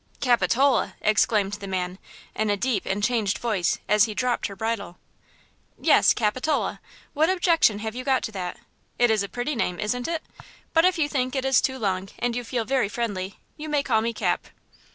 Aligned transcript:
"Capitola!" 0.19 0.95
exclaimed 0.99 1.53
the 1.53 1.67
man, 1.67 1.99
in 2.33 2.49
a 2.49 2.57
deep 2.57 2.87
and 2.87 3.03
changed 3.03 3.37
voice, 3.37 3.77
as 3.87 4.05
he 4.05 4.15
dropped 4.15 4.47
her 4.47 4.55
bridle. 4.55 4.97
"Yes–Capitola; 5.79 6.79
what 7.13 7.29
objection 7.29 7.77
have 7.85 7.93
you 7.93 8.03
got 8.03 8.23
to 8.23 8.31
that? 8.31 8.57
It 8.97 9.11
is 9.11 9.21
a 9.21 9.29
pretty 9.29 9.53
name, 9.55 9.79
isn't 9.79 10.07
it? 10.07 10.23
But 10.73 10.85
if 10.85 10.97
you 10.97 11.07
think 11.07 11.35
it 11.35 11.45
is 11.45 11.61
too 11.61 11.77
long, 11.77 12.09
and 12.17 12.35
you 12.35 12.43
feel 12.43 12.65
very 12.65 12.89
friendly, 12.89 13.37
you 13.57 13.69
may 13.69 13.83
call 13.83 14.01
me 14.01 14.11
Cap." 14.11 14.47